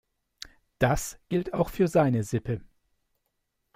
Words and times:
Das 0.79 1.19
gilt 1.29 1.53
auch 1.53 1.69
für 1.69 1.87
seine 1.87 2.23
Sippe. 2.23 2.59